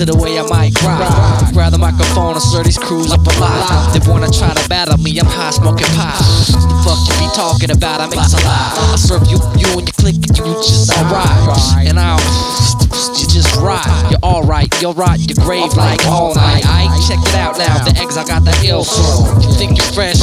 [0.00, 0.96] to the way I might cry.
[1.52, 3.92] Grab the microphone and stir these crews up a lot.
[3.92, 6.16] They wanna try to battle me, I'm high smoking pot.
[6.48, 8.00] The fuck you be talking about?
[8.00, 8.80] I make a lot.
[8.80, 11.84] I serve you, you and your clique, you just alright.
[11.84, 12.16] And I'll,
[13.20, 13.84] you just ride.
[14.08, 16.64] You're alright, you're right, you're grave like all night.
[17.00, 17.82] Check it out now.
[17.82, 18.84] The eggs I got the ill.
[19.42, 20.20] You think you're fresh,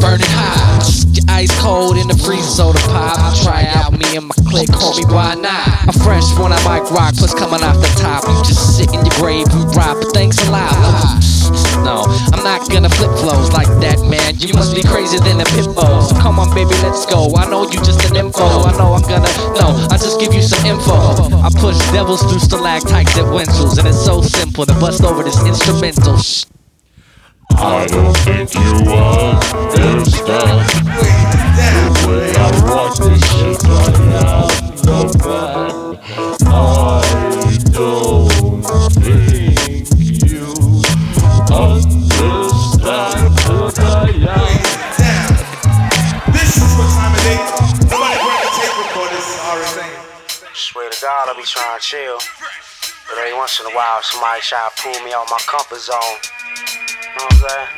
[0.00, 0.82] burning high.
[1.12, 3.36] Your ice cold in the freezer soda pop.
[3.42, 5.86] Try out me and my clique, call me why not?
[5.86, 8.24] I'm fresh when I mic rock, plus coming off the top.
[8.26, 11.35] You just sit in your grave and rock, but thanks a lot.
[11.84, 14.38] No, I'm not gonna flip flows like that, man.
[14.38, 16.02] You must be crazier than a pit bull.
[16.02, 17.34] So come on, baby, let's go.
[17.36, 18.44] I know you just an info.
[18.44, 19.74] I know I'm gonna no.
[19.90, 20.96] I just give you some info.
[21.42, 25.38] I push devils through stalactites at Winchell's, and it's so simple to bust over this
[25.46, 26.16] instrumental.
[26.18, 26.44] Shh.
[27.50, 28.60] I don't think you
[29.80, 30.66] understand
[31.56, 34.48] the way I rock this shit right now.
[34.84, 35.86] No bad.
[36.46, 37.02] I
[37.72, 38.62] don't
[39.02, 39.35] think
[51.46, 52.18] trying to chill.
[53.08, 56.85] But every once in a while, somebody try to pull me out my comfort zone.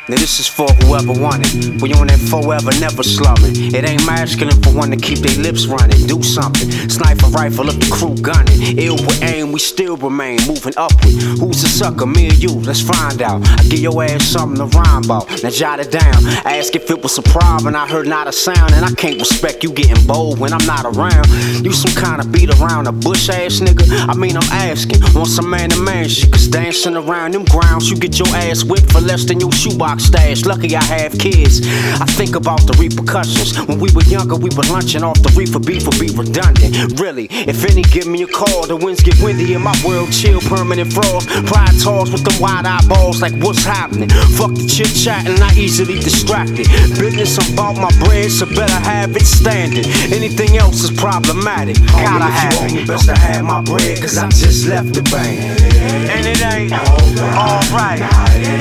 [0.09, 1.83] Now this is for whoever wanted.
[1.83, 3.75] We on that forever, never slumming.
[3.75, 6.07] It ain't masculine for one to keep their lips running.
[6.07, 6.71] Do something.
[6.89, 8.79] Sniper rifle up the crew gunning.
[8.79, 11.13] Ill with aim, we still remain moving upward.
[11.39, 12.07] Who's the sucker?
[12.07, 12.51] Me or you?
[12.65, 13.47] Let's find out.
[13.47, 15.29] I give your ass something to rhyme about.
[15.43, 16.25] Now jot it down.
[16.49, 17.77] Ask if it was a problem.
[17.77, 20.85] I heard not a sound, and I can't respect you getting bold when I'm not
[20.87, 21.29] around.
[21.63, 23.85] You some kind of beat around a bush ass nigga.
[24.09, 25.01] I mean, I'm asking.
[25.15, 26.33] Want some man to man shit?
[26.33, 30.05] Cause dancing around them grounds, you get your ass whipped for less than your shoebox
[30.05, 30.45] stash.
[30.45, 31.61] Lucky I have kids.
[32.01, 33.53] I think about the repercussions.
[33.69, 36.99] When we were younger, we were lunching off the reefer beef would be redundant.
[36.99, 40.41] Really, if any give me a call, the winds get windy in my world, chill,
[40.41, 41.29] permanent frost.
[41.47, 44.09] Pride talks with them wide eyeballs like what's happening.
[44.41, 46.67] Fuck the chit chat and I easily distracted.
[46.97, 49.85] Business about my bread, so better have it standing.
[50.09, 51.77] Anything else is problematic.
[51.93, 52.89] Gotta have it.
[52.89, 55.61] Best to have my bread, cause I just left the bank.
[56.09, 58.01] And it ain't alright.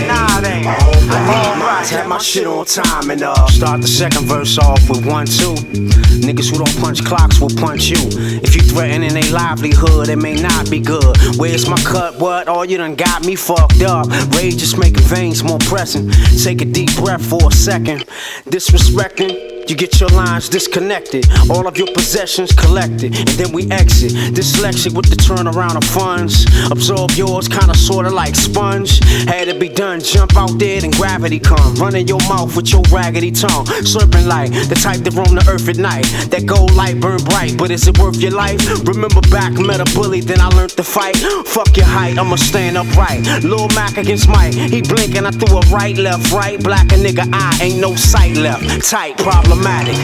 [0.08, 0.57] Nah, it ain't.
[0.66, 1.88] Alright.
[1.88, 5.54] Had my shit on time and uh start the second verse off with one, two.
[6.26, 7.98] Niggas who don't punch clocks will punch you.
[8.44, 11.16] If you threatening their livelihood, it may not be good.
[11.38, 12.20] Where's my cut?
[12.20, 12.50] What?
[12.50, 14.08] Oh, you done got me fucked up.
[14.36, 16.10] Rage is making veins more pressing.
[16.44, 18.06] Take a deep breath for a second.
[18.50, 19.57] Disrespecting.
[19.68, 24.14] You get your lines disconnected, all of your possessions collected, and then we exit.
[24.34, 26.46] Dyslexic with the turnaround of funds.
[26.72, 29.04] Absorb yours, kinda sorta like sponge.
[29.28, 31.76] Had it be done, jump out there and gravity come.
[31.76, 33.66] Running your mouth with your raggedy tongue.
[33.84, 36.06] Serpent light, the type that roam the earth at night.
[36.32, 38.62] That gold light burn bright, but is it worth your life?
[38.88, 41.18] Remember back, met a bully, then I learned to fight.
[41.46, 43.44] Fuck your height, I'ma stand upright.
[43.44, 46.58] Lil Mac against Mike, he blinking, I threw a right, left, right.
[46.64, 48.64] Black a nigga, I ain't no sight left.
[48.90, 49.18] Tight,
[49.58, 49.98] problematic.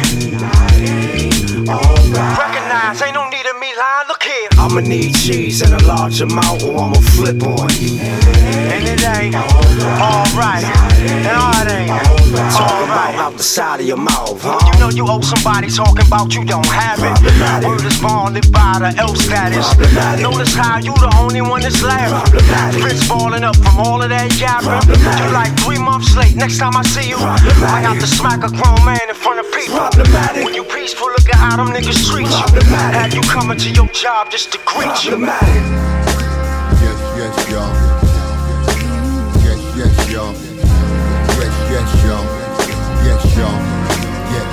[2.38, 3.72] Recognize, ain't no need me.
[4.07, 4.50] Look here.
[4.57, 8.00] I'ma need cheese in a large amount, or I'ma flip on you.
[8.75, 10.66] And it ain't alright.
[11.00, 13.16] And all it ain't alright.
[13.16, 14.59] Out the side of your mouth, huh?
[14.68, 17.16] You know you owe somebody talking about you don't have it.
[17.66, 19.68] Word is born, live by the L status.
[20.19, 22.19] Notice how you the only one that's laughing.
[22.81, 24.84] Prince falling up from all of that yapping.
[24.91, 26.35] You like three months late.
[26.35, 29.47] Next time I see you, I got to smack a grown man in front of
[29.56, 29.80] people.
[30.44, 32.47] When you peaceful, look at how them niggas treat you.
[33.00, 35.19] Have you coming to your job just to greet you?
[35.19, 37.69] Yes, yes, y'all.
[39.44, 40.34] Yes, yes, y'all.
[41.38, 42.25] Yes, yes, y'all.
[43.06, 43.59] Yes, y'all.
[44.34, 44.47] Yes.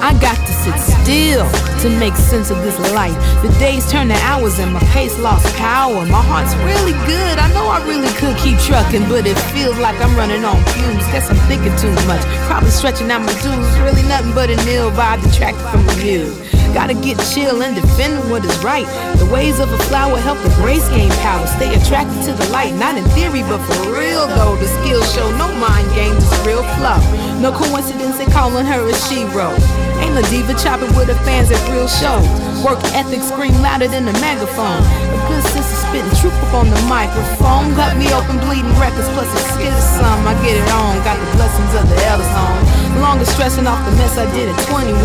[0.00, 1.44] I got to sit still
[1.82, 3.16] to make sense of this life.
[3.42, 6.06] The days turn to hours and my pace lost power.
[6.06, 7.38] My heart's really good.
[7.38, 11.04] I know I really could keep trucking, but it feels like I'm running on fumes.
[11.12, 12.24] Guess I'm thinking too much.
[12.48, 13.68] Probably stretching out my dues.
[13.84, 16.32] Really nothing but an ill vibe detracted from the view.
[16.76, 18.84] Gotta get chill and defend what is right.
[19.16, 21.46] The ways of a flower help the grace gain power.
[21.56, 24.60] Stay attracted to the light, not in theory, but for real though.
[24.60, 27.00] The skills show no mind games, it's real flow.
[27.40, 29.56] No coincidence in calling her a she wrote.
[30.04, 32.28] Ain't no diva chopping with her fans at real shows.
[32.60, 34.84] Work ethic scream louder than a megaphone.
[34.84, 37.72] A good of spitting truth up on the microphone.
[37.72, 40.28] Cut me open bleeding records, plus it's skid some.
[40.28, 42.85] I get it on, got the blessings of the elders on.
[43.00, 44.96] Longer stressing off the mess I did at 21.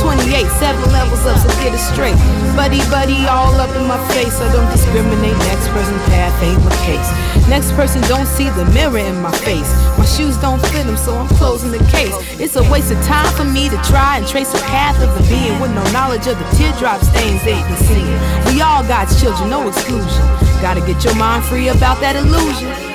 [0.00, 2.16] 28, seven levels up, so get it straight.
[2.54, 4.38] Buddy, buddy, all up in my face.
[4.40, 5.36] I don't discriminate.
[5.50, 7.08] Next person path ain't my case.
[7.48, 9.68] Next person don't see the mirror in my face.
[9.98, 12.14] My shoes don't fit them, so I'm closing the case.
[12.38, 15.24] It's a waste of time for me to try and trace the path of the
[15.28, 18.18] being with no knowledge of the teardrop stains they've been seeing.
[18.46, 20.24] We all God's children, no exclusion.
[20.62, 22.85] Gotta get your mind free about that illusion.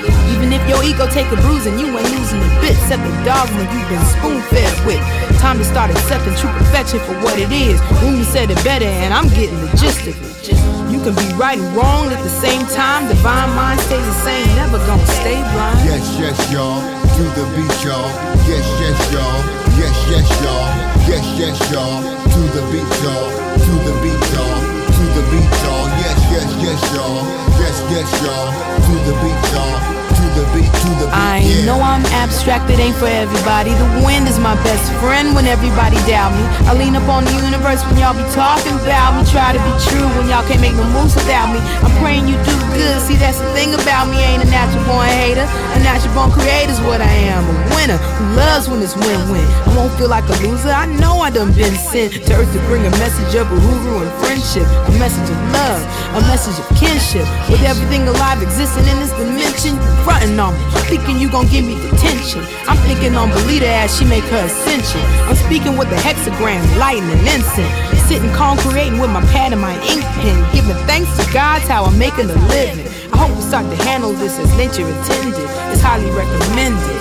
[0.92, 2.76] Ego take a bruise and you ain't losing a bit.
[2.76, 5.00] Except the dogma you've been spoon fed with.
[5.40, 7.80] Time to start accepting true perfection for what it is.
[8.04, 10.52] Rumi said it better, and I'm getting the gist of it.
[10.92, 13.08] You can be right and wrong at the same time.
[13.08, 15.80] Divine mind stays the same, never gonna stay blind.
[15.88, 16.84] Yes, yes, y'all.
[16.84, 18.12] To the beat, y'all.
[18.44, 19.40] Yes, yes, y'all.
[19.80, 20.68] Yes, yes, y'all.
[21.08, 22.04] Yes, yes, y'all.
[22.04, 23.32] To the beat, y'all.
[23.64, 24.60] To the beat, y'all.
[24.92, 25.88] To the beat, y'all.
[26.04, 27.24] Yes, yes, yes, y'all.
[27.56, 28.52] Yes, yes, y'all.
[28.76, 30.02] To the beat, y'all
[30.34, 31.14] the beat, to the beat.
[31.14, 31.66] I yeah.
[31.68, 33.70] know I'm abstract, it ain't for everybody.
[33.76, 36.44] The wind is my best friend when everybody doubt me.
[36.68, 39.22] I lean up on the universe when y'all be talking about me.
[39.28, 41.60] Try to be true when y'all can't make no moves without me.
[41.84, 42.96] I'm praying you do good.
[43.04, 44.16] See, that's the thing about me.
[44.24, 45.44] Ain't a natural born hater.
[45.44, 47.44] A natural born creator's what I am.
[47.44, 49.44] A winner who loves when it's win-win.
[49.68, 50.72] I won't feel like a loser.
[50.72, 54.12] I know I done been sent to earth to bring a message of uhuru and
[54.24, 54.64] friendship.
[54.64, 55.82] A message of love.
[56.16, 57.28] A message of kinship.
[57.52, 59.76] With everything alive existing in this dimension.
[60.04, 60.80] Front frontin' on me.
[60.88, 62.42] Thinking you gon' give me detention.
[62.68, 65.00] I'm thinking on Belita as she make her ascension.
[65.26, 68.02] I'm speaking with the hexagram, lighting and incense.
[68.06, 70.38] Sitting calm, creating with my pad and my ink pen.
[70.54, 72.86] Giving thanks to God's how I'm making a living.
[73.12, 75.48] I hope we start to handle this as nature intended.
[75.72, 76.98] It's highly recommended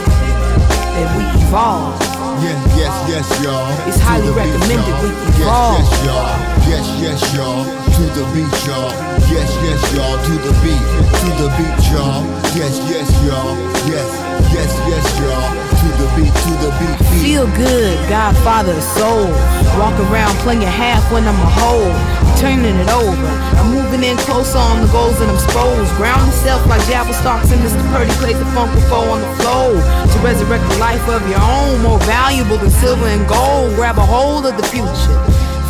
[0.96, 2.00] that we evolve.
[2.42, 3.88] Yes, yes, yes, y'all.
[3.88, 5.31] It's highly recommended we evolve.
[5.42, 6.62] Yes, yes, y'all.
[6.70, 7.64] Yes, yes, y'all.
[7.66, 8.92] To the beat, y'all.
[9.34, 10.18] Yes, yes, y'all.
[10.26, 10.86] To the beat.
[11.18, 12.24] To the beat, y'all.
[12.56, 13.58] Yes, yes, y'all.
[13.90, 14.10] Yes,
[14.54, 15.71] yes, yes, y'all.
[16.02, 16.98] The beat, to the beat.
[16.98, 17.22] beat.
[17.22, 19.30] Feel good, Godfather soul.
[19.78, 21.94] Walk around playing half when I'm a whole.
[22.42, 23.30] Turning it over.
[23.62, 25.94] I'm moving in closer on the goals that I'm exposed.
[26.02, 27.78] Ground yourself like Jabba stalks and Mr.
[27.94, 29.78] Purdy plays the funk before on the flow.
[29.78, 33.76] To resurrect the life of your own, more valuable than silver and gold.
[33.76, 35.22] Grab a hold of the future.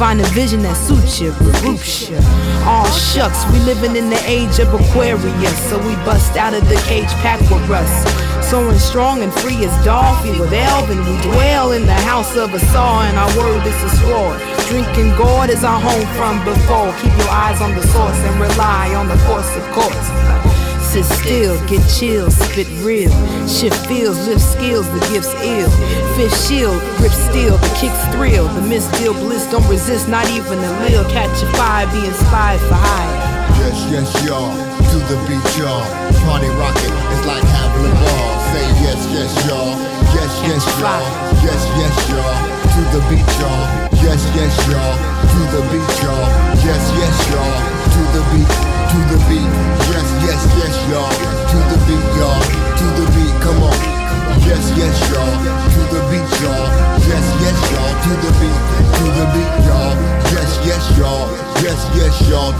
[0.01, 2.17] Find a vision that suits you, regroups you.
[2.65, 6.75] All shucks, we living in the age of Aquarius, so we bust out of the
[6.89, 8.09] cage packed with rust.
[8.49, 12.59] Soaring strong and free as Dolphy with Elvin, we dwell in the house of a
[12.73, 14.41] saw, and our word is a sword.
[14.73, 16.89] Drinking gourd is our home from before.
[16.97, 20.50] Keep your eyes on the source and rely on the force of course.
[20.91, 23.07] Sit still, get chills, spit real.
[23.47, 25.71] Shift feels, lift skills, the gifts ill.
[26.19, 28.51] Fish shield, grip steel, the kicks thrill.
[28.51, 31.07] The mist deal bliss, don't resist, not even a lil.
[31.07, 33.15] Catch a fire, be inspired for higher.
[33.63, 34.51] Yes, yes, y'all.
[34.91, 35.79] To the beat, y'all.
[36.27, 38.31] Party rocket, it's like having a ball.
[38.51, 39.71] Say yes, yes, y'all.
[40.11, 40.99] Yes, yes, y'all.
[41.39, 42.35] Yes, yes, y'all.
[42.67, 43.63] To the beat, y'all.
[44.03, 44.95] Yes, yes, y'all.
[45.23, 46.27] To the beat, y'all.
[46.67, 47.55] Yes, yes, y'all.
[47.79, 49.51] To the beat to the beat.
[49.87, 50.40] Yes, yes,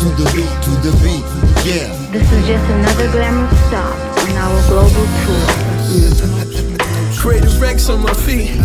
[0.02, 1.22] To the beat, to the beat.
[1.62, 1.94] Yeah.
[2.12, 5.46] This is just another glamorous stop on our global tour.
[7.22, 8.58] Creative Rex on my feet,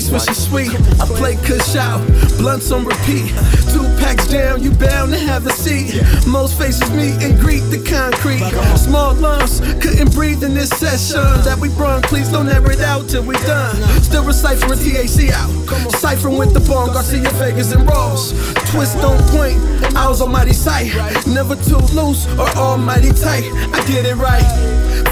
[0.00, 1.00] empty swishy sweet.
[1.00, 2.00] I play kush out,
[2.38, 3.28] blunts on repeat.
[3.72, 6.00] Two packs down, you bound to have a seat.
[6.26, 8.44] Most faces meet and greet the concrete.
[8.78, 11.22] Small lungs, couldn't breathe in this session.
[11.44, 13.76] That we brung, please don't air it out till we done.
[14.02, 15.50] Still deciphering THC out.
[15.92, 18.32] Ciphering with the bong, Garcia Vegas and Ross.
[18.70, 19.58] Twist on point,
[19.96, 20.92] I was almighty sight.
[21.26, 23.44] Never too loose or almighty tight.
[23.74, 24.46] I get it right.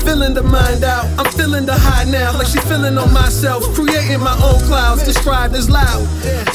[0.02, 4.20] Feeling the mind out, I'm feeling the high now, like she feeling on myself, creating
[4.20, 6.06] my own clouds, described as loud.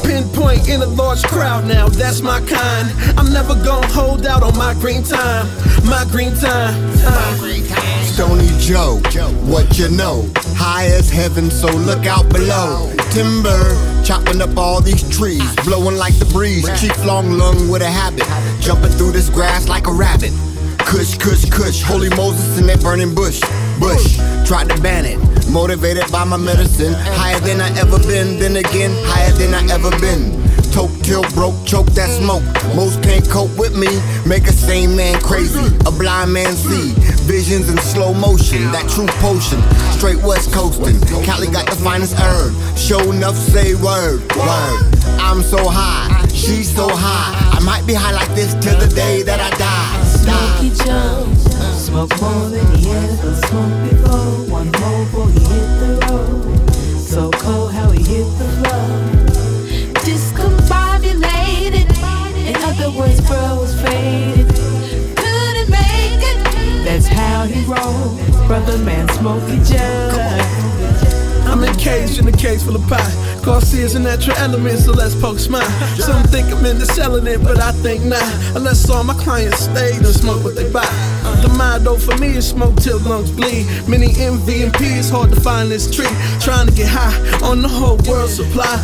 [0.03, 2.87] Pinpoint in a large crowd now, that's my kind.
[3.19, 5.45] I'm never gonna hold out on my green time,
[5.83, 6.73] my green time.
[7.05, 7.35] Uh.
[8.03, 9.01] Stony Joe,
[9.51, 10.29] what you know?
[10.55, 12.93] High as heaven, so look out below.
[13.11, 13.63] Timber,
[14.05, 16.65] chopping up all these trees, blowing like the breeze.
[16.79, 18.27] Chief long lung with a habit,
[18.61, 20.31] jumping through this grass like a rabbit.
[20.79, 23.41] Kush, kush, kush, holy Moses in that burning bush.
[23.79, 25.32] Bush, tried to ban it.
[25.53, 26.93] Motivated by my medicine.
[26.97, 30.41] Higher than I ever been, then again, higher than I ever been.
[30.73, 32.41] Toke till broke, choke that smoke.
[32.75, 33.87] Most can't cope with me,
[34.25, 35.61] make a sane man crazy.
[35.85, 36.97] A blind man see
[37.29, 38.71] visions in slow motion.
[38.71, 39.61] That true potion,
[39.93, 40.99] straight west coasting.
[41.23, 42.51] Cali got the finest herb.
[42.75, 44.81] Show enough, say word, word.
[45.21, 47.29] I'm so high, she's so high.
[47.55, 50.03] I might be high like this till the day that I die.
[50.17, 51.29] Smokey Joe,
[51.93, 54.33] smoke more than he ever smoked before.
[54.49, 56.69] One more before he hit the road.
[56.97, 58.87] So cold how he hit the floor.
[60.01, 61.87] Discombobulated.
[62.49, 64.47] In other words, bro was faded.
[65.15, 66.37] Couldn't make it.
[66.83, 68.17] That's how he rolled.
[68.47, 70.09] Brother man, Smokey Joe.
[71.45, 73.23] I'm encaged in a case full of pie.
[73.73, 75.67] Is a natural element, so let's poke smile.
[75.97, 78.23] Some think I'm into selling it, but I think not.
[78.55, 80.85] Unless all my clients stay and smoke what they buy.
[81.43, 83.67] The motto for me is smoke till lungs bleed.
[83.85, 86.07] Many and it's hard to find this tree.
[86.39, 87.11] Trying to get high
[87.43, 88.79] on the whole world supply.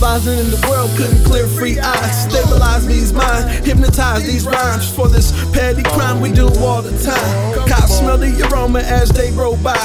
[0.00, 2.24] Visor in the world couldn't clear free eyes.
[2.24, 4.92] Stabilize these minds, hypnotize these rhymes.
[4.92, 7.68] For this petty crime we do all the time.
[7.68, 9.78] Cops smell the aroma as they roll by.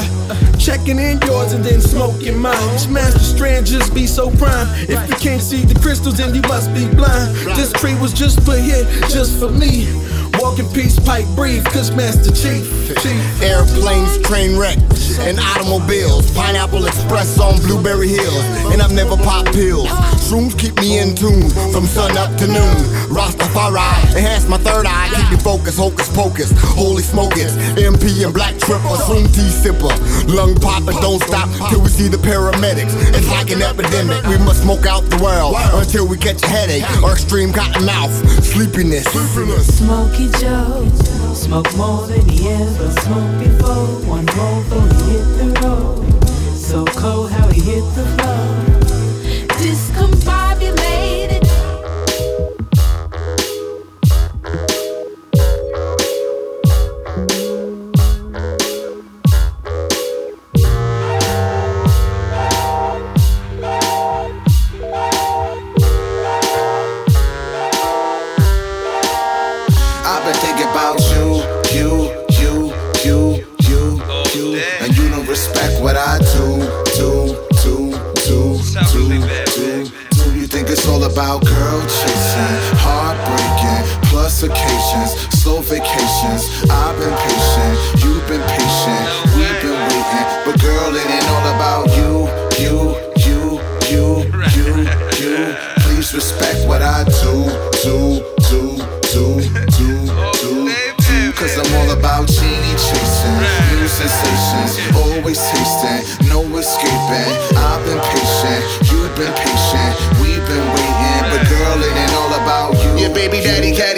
[0.58, 2.79] Checking in yours and then smoking mine.
[2.79, 4.67] Smash the strand, just be so prime.
[4.89, 7.36] If you can't see the crystals, then you must be blind.
[7.55, 9.86] This tree was just put here just for me.
[10.75, 12.65] Walk in peace, pipe, breathe, cause Master Chief.
[13.01, 13.41] Chief.
[13.41, 16.32] Airplanes, train wrecks, and automobiles.
[16.32, 18.34] Pineapple Express on Blueberry Hill.
[18.72, 19.88] And I've never popped pills.
[20.25, 22.77] Shrooms keep me in tune from sun up to noon.
[23.10, 25.10] Rastafari, enhance my third eye.
[25.15, 26.51] Keep me focused, hocus pocus.
[26.75, 28.98] Holy smokers, MP and black tripper.
[29.05, 29.94] Shroom tea sipper.
[30.27, 32.94] Lung popper, don't stop till we see the paramedics.
[33.15, 34.24] It's like an epidemic.
[34.25, 38.12] We must smoke out the world until we catch a headache or extreme cotton mouth.
[38.44, 39.05] Sleepiness.
[39.77, 40.64] Smokey Joe,
[41.36, 43.86] smoke more than he ever smoked before.
[44.07, 46.25] One more before he hit the road.
[46.55, 48.75] So cold how he hit the floor.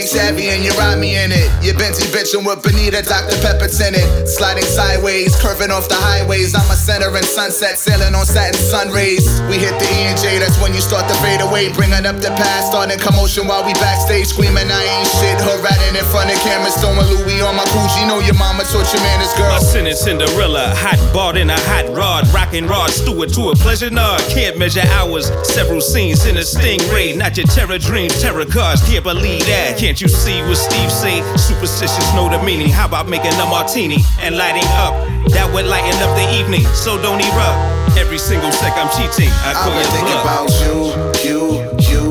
[0.07, 1.46] Savvy and you ride me in it.
[1.67, 3.35] Your Bentley bitchin' with Benita, Dr.
[3.43, 4.07] Pepper tinted.
[4.23, 6.55] Sliding sideways, curving off the highways.
[6.55, 9.27] I'm a center in sunset, sailing on satin sun rays.
[9.51, 11.67] We hit the E and J, that's when you start to fade away.
[11.75, 15.43] Bringing up the past, starting commotion while we backstage screaming, I ain't shit.
[15.43, 18.07] Her ratting in front of cameras, throwing Louis on my Gucci.
[18.07, 19.51] Know your mama taught your man this girl.
[19.51, 23.55] My sin is Cinderella, hot bought in a hot rod, rocking Rod Stewart to a
[23.59, 24.23] pleasure nod.
[24.31, 28.79] Can't measure hours, several scenes in a stingray, not your terror dreams, terror cars.
[28.87, 29.75] Can't believe that.
[29.75, 31.19] Can't you see what Steve say?
[31.57, 32.69] Superstitious know the meaning.
[32.69, 34.93] How about making a martini and lighting up?
[35.33, 37.97] That would lighten up the evening, so don't erupt.
[37.97, 39.33] Every single sec I'm cheating.
[39.41, 40.77] I call I've been thinking about you,
[41.25, 41.41] you,
[41.89, 42.03] you,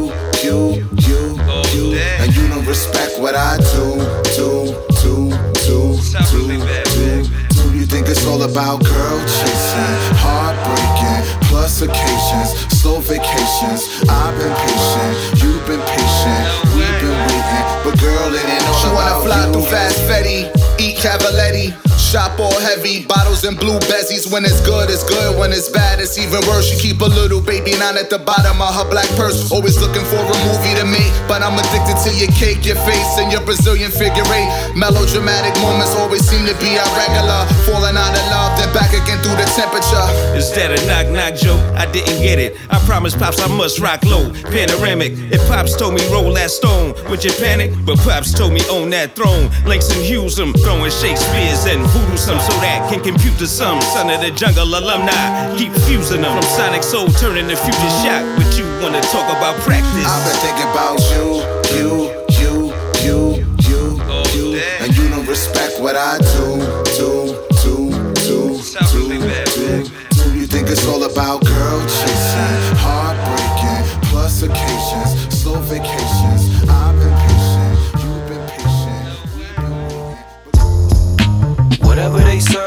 [0.42, 0.58] you,
[0.98, 1.38] you,
[1.78, 1.84] you,
[2.18, 4.02] and you don't respect what I do,
[4.34, 5.30] do, do,
[5.62, 7.22] do, do, do,
[7.54, 7.62] do.
[7.70, 9.94] You think it's all about girl chasing,
[10.26, 12.50] heartbreaking, plus occasions,
[12.82, 14.02] slow vacations.
[14.10, 16.65] I've been patient, you've been patient,
[19.26, 20.46] fly through fast Fetty,
[20.78, 21.74] eat Cavaletti,
[22.06, 24.30] shop all heavy, bottles and blue bezies.
[24.30, 25.34] When it's good, it's good.
[25.34, 26.70] When it's bad, it's even worse.
[26.70, 29.50] She keep a little baby nine at the bottom of her black purse.
[29.50, 33.18] Always looking for a movie to make, but I'm addicted to your cake, your face,
[33.18, 34.48] and your Brazilian figure eight.
[34.78, 37.42] Melodramatic moments always seem to be irregular.
[37.66, 40.06] Falling out of love, then back again through the temperature.
[40.38, 41.58] Is that a knock knock joke?
[41.74, 42.54] I didn't get it.
[42.70, 44.30] I promised Pops I must rock low.
[44.54, 45.10] Panoramic.
[45.34, 47.74] If Pops told me roll that stone, would you panic?
[47.82, 49.50] But Pops told me own that throne.
[49.66, 53.80] Langston Hughes, I'm throwing Shakespeare's and voodoo some so that can compute the sum.
[53.80, 55.56] Son of the jungle alumni.
[55.56, 56.32] Keep fusing them.
[56.36, 58.22] From Sonic Soul turning the future shock.
[58.36, 60.04] But you wanna talk about practice?
[60.04, 61.26] I've been thinking about you,
[61.76, 61.90] you,
[62.40, 62.54] you,
[63.04, 63.18] you,
[63.68, 63.80] you,
[64.34, 66.60] you, and you don't respect what I do,
[66.98, 67.10] do,
[67.64, 67.76] do,
[68.26, 68.38] do,
[68.82, 70.26] do, do, do.
[70.36, 76.15] You think it's all about girl chasing, heartbreaking, plus occasions, slow vacations.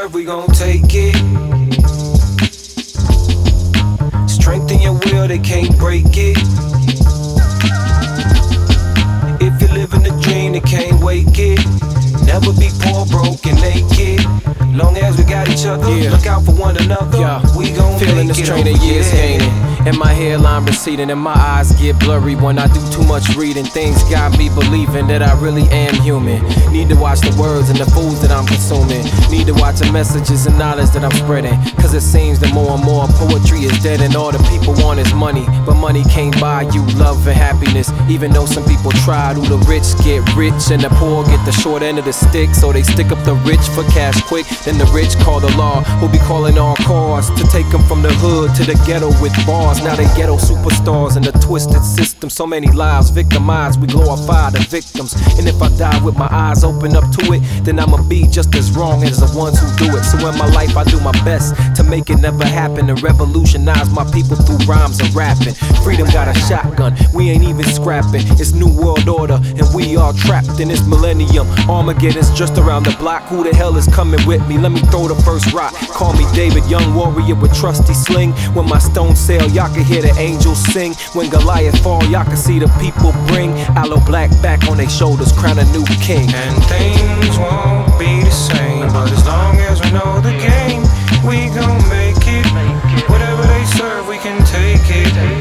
[0.00, 1.16] Whatever they serve, we gon' take it.
[4.28, 6.38] Strength in your will, they can't break it.
[9.42, 11.60] If you live in a dream, they can't wake it.
[12.24, 14.24] Never be poor, broke, and naked.
[14.74, 16.10] Long as we got each other, Yeah.
[16.10, 17.18] look out for one another.
[17.18, 17.56] Yeah.
[17.56, 19.50] We gon' Feeling make this it train of years gaining.
[19.86, 23.64] And my hairline receding and my eyes get blurry when I do too much reading.
[23.64, 26.42] Things got me believing that I really am human.
[26.70, 29.02] Need to watch the words and the foods that I'm consuming.
[29.30, 31.56] Need to watch the messages and knowledge that I'm spreading.
[31.80, 35.00] Cause it seems that more and more poetry is dead and all the people want
[35.00, 35.46] is money.
[35.64, 37.90] But money can't buy you love and happiness.
[38.08, 41.52] Even though some people try to, the rich get rich and the poor get the
[41.52, 42.54] short end of the stick.
[42.54, 44.46] So they stick up the rich for cash quick.
[44.64, 47.82] Then the rich call the law, Uh, who be calling all cars to take them
[47.84, 49.82] from the hood to the ghetto with bars.
[49.82, 52.28] Now they ghetto superstars in the twisted system.
[52.30, 55.14] So many lives victimized, we glorify the victims.
[55.38, 58.54] And if I die with my eyes open up to it, then I'ma be just
[58.54, 60.02] as wrong as the ones who do it.
[60.04, 63.90] So in my life, I do my best to make it never happen and revolutionize
[63.90, 65.54] my people through rhymes and rapping.
[65.84, 68.22] Freedom got a shotgun, we ain't even scrapping.
[68.40, 71.46] It's new world order, and we all trapped in this millennium.
[71.68, 73.22] Armageddon's just around the block.
[73.24, 74.58] Who the hell is coming with me?
[74.58, 75.69] Let me throw the first rock.
[75.92, 78.32] Call me David, young warrior with trusty sling.
[78.54, 80.94] When my stone sail, y'all can hear the angels sing.
[81.12, 85.32] When Goliath fall, y'all can see the people bring Aloe Blacc back on their shoulders,
[85.32, 86.28] crown a new king.
[86.32, 90.82] And things won't be the same, but as long as we know the game,
[91.26, 92.46] we gon' make it.
[93.08, 95.39] Whatever they serve, we can take it.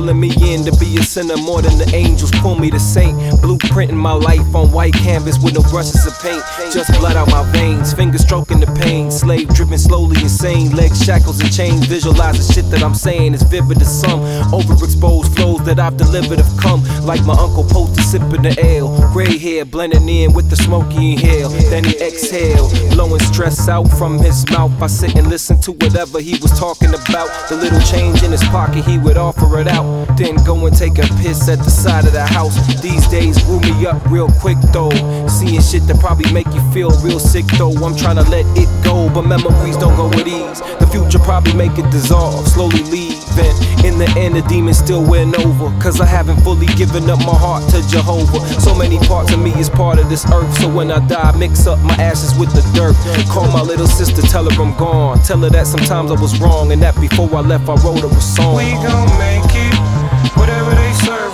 [0.00, 3.18] Pulling me in to be sinner more than the angels pull me to saint.
[3.42, 6.40] Blueprinting my life on white canvas with no brushes of paint.
[6.72, 9.10] Just blood out my veins, fingers stroking the pain.
[9.10, 11.86] Slave dripping slowly insane, legs shackles and chains.
[11.86, 14.20] Visualize the shit that I'm saying is vivid as some.
[14.54, 16.80] Overexposed flows that I've delivered have come.
[17.04, 18.88] Like my uncle Poster sipping the ale.
[19.12, 21.48] Gray hair blending in with the smoky inhale.
[21.70, 24.80] Then he exhale, blowing stress out from his mouth.
[24.80, 27.28] I sit and listen to whatever he was talking about.
[27.48, 30.06] The little change in his pocket, he would offer it out.
[30.16, 32.54] Then go and take a piss at the side of the house.
[32.80, 34.92] These days grew me up real quick though.
[35.26, 37.72] Seeing shit that probably make you feel real sick though.
[37.84, 40.60] I'm trying to let it go, but memories don't go with ease.
[40.78, 43.56] The future probably make it dissolve, slowly leaving.
[43.84, 45.70] In the end, the demons still win over.
[45.80, 48.40] Cause I haven't fully given up my heart to Jehovah.
[48.60, 50.52] So many parts of me is part of this earth.
[50.60, 52.96] So when I die, mix up my ashes with the dirt.
[53.28, 55.22] Call my little sister, tell her I'm gone.
[55.22, 58.08] Tell her that sometimes I was wrong and that before I left, I wrote her
[58.08, 58.56] a song.
[58.56, 59.80] We gon' make it.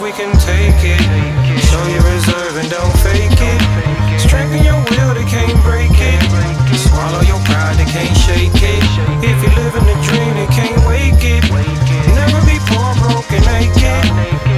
[0.07, 1.03] Whatever they serve, we can take it.
[1.67, 4.21] Show your reserve and don't fake it.
[4.21, 6.23] Strengthen your will, they can't break it.
[6.79, 8.83] Swallow your pride, they can't shake it.
[9.27, 11.43] If you live in a dream, they can't wake it.
[12.15, 14.07] Never be poor, broke, and naked.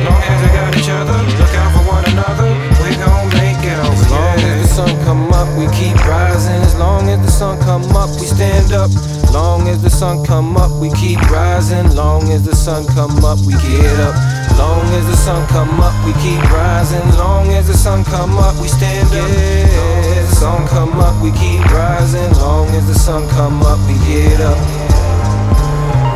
[0.05, 2.53] Long as we got each other, look out for one another.
[2.85, 3.97] We gon' make it over.
[3.97, 6.61] As long as the sun come up, we keep rising.
[6.61, 8.91] As long as the sun come up, we stand up.
[9.33, 11.95] Long as the sun come up, we keep rising.
[11.97, 14.38] Long as the sun come up, we get up.
[14.59, 17.07] Long as the sun come up, we keep rising.
[17.17, 19.15] Long as the sun come up, we stand up.
[19.15, 22.33] Long as the sun come up, we keep rising.
[22.39, 24.59] Long as the sun come up, we get up.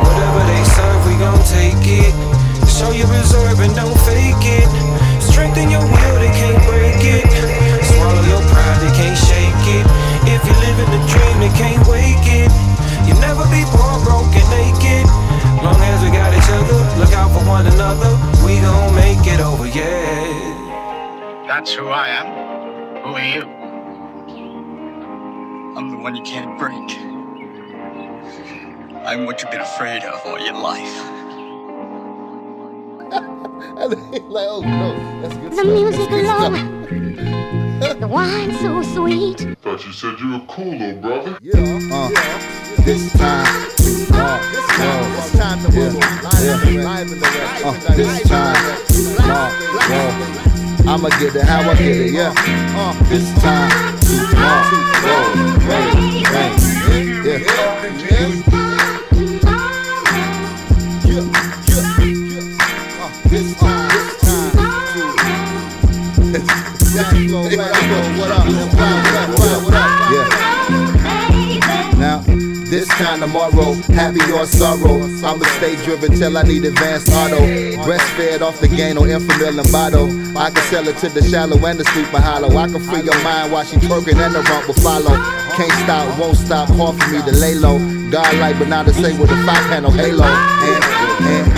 [0.03, 0.72] Whatever they serve,
[29.73, 30.95] afraid of all your life.
[34.29, 35.65] like, oh no, that's good The stuff.
[35.65, 37.99] music alone.
[37.99, 39.57] The wine so sweet.
[39.63, 41.31] Thought you said you were cool, little brother.
[41.31, 42.09] Uh,
[42.85, 43.47] this time,
[44.13, 44.39] uh,
[44.77, 46.13] uh, this time to move yeah.
[47.65, 48.55] uh, this time,
[49.21, 49.49] uh,
[49.89, 50.93] whoa.
[50.93, 52.33] I'ma get it how I get it, yeah.
[52.77, 53.71] Uh, this time,
[54.37, 54.69] uh,
[55.01, 55.23] whoa,
[55.65, 57.63] hey, hey, yeah.
[58.03, 58.62] This
[72.97, 77.39] time tomorrow, happy or sorrow, I'ma stay driven till I need advanced auto.
[77.83, 80.09] Breastfed off the gain on Enfamil and bottle.
[80.37, 82.55] I can sell it to the shallow and the sleeper hollow.
[82.55, 85.15] I can free your mind watching twerking and the rump will follow.
[85.55, 87.79] Can't stop, won't stop, hard for me to lay low.
[88.09, 90.25] God like, but not the same with a five panel halo.
[90.25, 90.83] And,
[91.23, 91.52] and,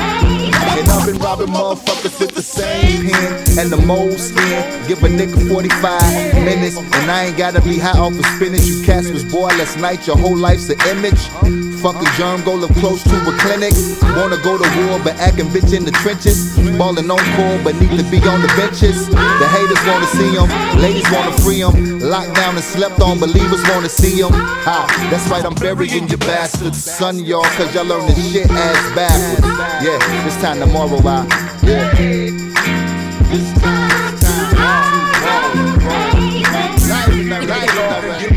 [1.06, 4.88] been robbing motherfuckers with the same pen and the mold skin.
[4.88, 8.66] Give a nigga 45 minutes, and I ain't gotta be high off of spinach.
[8.66, 11.75] You cats was boy last night, your whole life's an image.
[11.82, 13.74] Fucking germ, go live close to a clinic.
[14.18, 16.56] Wanna go to war, but acting bitch in the trenches.
[16.78, 19.08] Ballin' on call, but need to be on the benches.
[19.08, 20.50] The haters wanna see them,
[20.82, 22.00] ladies wanna free them.
[22.00, 24.32] Locked down and slept on, believers wanna see them.
[24.34, 26.84] Ha, that's right, I'm burying your bastards.
[26.84, 29.46] Son, y'all, cause y'all learn this shit ass backwards.
[29.86, 31.26] Yeah, it's time tomorrow, I.
[31.64, 32.46] Yeah.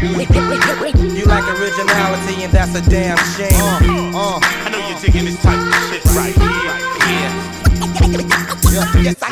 [0.09, 0.88] You
[1.41, 3.55] like originality, and that's a damn shame.
[4.15, 6.75] Uh, I know you're digging this type of shit right here.
[9.03, 9.25] Yes, I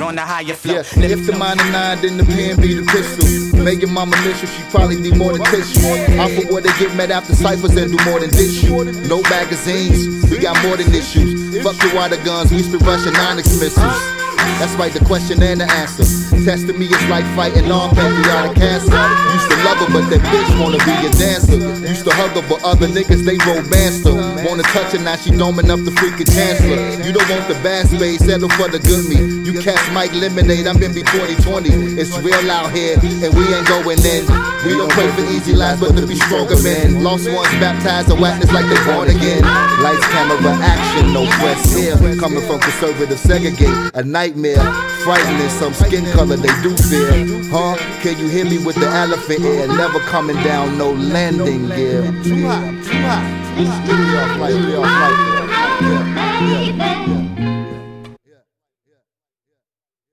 [0.00, 0.74] on the higher flow.
[0.74, 3.62] Yeah, if the minor nine, then the pen be the pistol.
[3.62, 5.80] Make your mama miss you, she probably need more than tissue.
[6.20, 8.84] Off of where they get met after ciphers and do more than dish you.
[9.08, 11.62] No magazines, we got more than issues.
[11.62, 14.23] Fuck the water guns, we spit Russian onyx missiles.
[14.58, 16.04] That's right, the question and the answer.
[16.44, 18.90] Testing me is like fighting on pancreatic cancer.
[18.90, 21.56] Used to love her, but that bitch wanna be a dancer.
[21.86, 24.33] Used to hug her, but other niggas they romance her.
[24.44, 26.76] Wanna touch her, now she doming up the freaking chancellor.
[27.00, 29.16] You don't want the bad space, settle for the good me.
[29.40, 31.96] You cats might lemonade, I'm in be 2020.
[31.96, 34.28] It's real out here, and we ain't going in.
[34.68, 37.02] We don't pray for easy lives, but to be stronger men.
[37.02, 39.40] Lost ones baptized in whackness like they born again.
[39.80, 41.96] Lights, camera, action, no press here.
[42.20, 44.60] Coming from conservative segregate, a nightmare.
[45.04, 47.08] Frightening, some skin color they do fear.
[47.48, 47.76] Huh?
[48.04, 49.68] Can you hear me with the elephant ear?
[49.68, 52.02] Never coming down, no landing gear.
[52.22, 53.43] Too hot, too hot.
[53.56, 53.70] Really
[54.18, 55.78] off light, really off light.
[55.80, 57.33] Yeah, yeah, yeah.